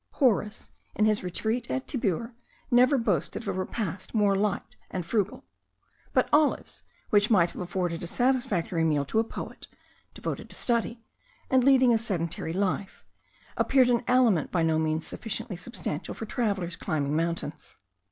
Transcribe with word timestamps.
Horace, 0.13 0.71
in 0.95 1.05
his 1.05 1.23
retreat 1.23 1.69
at 1.69 1.87
Tibur, 1.87 2.33
never 2.71 2.97
boasted 2.97 3.43
of 3.43 3.47
a 3.49 3.53
repast 3.53 4.15
more 4.15 4.35
light 4.35 4.75
and 4.89 5.05
frugal; 5.05 5.43
but 6.11 6.27
olives, 6.33 6.81
which 7.11 7.29
might 7.29 7.51
have 7.51 7.61
afforded 7.61 8.01
a 8.01 8.07
satisfactory 8.07 8.83
meal 8.83 9.05
to 9.05 9.19
a 9.19 9.23
poet, 9.23 9.67
devoted 10.15 10.49
to 10.49 10.55
study, 10.55 11.03
and 11.51 11.63
leading 11.63 11.93
a 11.93 11.99
sedentary 11.99 12.51
life, 12.51 13.05
appeared 13.55 13.91
an 13.91 14.03
aliment 14.07 14.51
by 14.51 14.63
no 14.63 14.79
means 14.79 15.05
sufficiently 15.05 15.55
substantial 15.55 16.15
for 16.15 16.25
travellers 16.25 16.75
climbing 16.75 17.15
mountains. 17.15 17.75